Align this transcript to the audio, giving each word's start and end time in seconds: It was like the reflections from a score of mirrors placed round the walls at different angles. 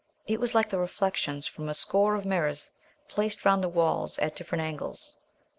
It 0.25 0.39
was 0.39 0.55
like 0.55 0.67
the 0.69 0.79
reflections 0.79 1.45
from 1.45 1.69
a 1.69 1.75
score 1.75 2.15
of 2.15 2.25
mirrors 2.25 2.71
placed 3.07 3.45
round 3.45 3.63
the 3.63 3.69
walls 3.69 4.17
at 4.17 4.35
different 4.35 4.63
angles. 4.63 5.15